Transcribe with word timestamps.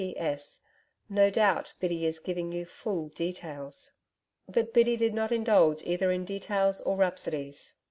P.S. 0.03 0.61
No 1.09 1.29
doubt, 1.29 1.75
Biddy 1.79 2.07
is 2.07 2.17
giving 2.17 2.51
you 2.51 2.65
full 2.65 3.09
details.' 3.09 3.91
But 4.49 4.73
Biddy 4.73 4.97
did 4.97 5.13
not 5.13 5.31
indulge 5.31 5.83
either 5.83 6.09
in 6.11 6.25
details 6.25 6.81
or 6.81 6.95
rhapsodies. 6.95 7.75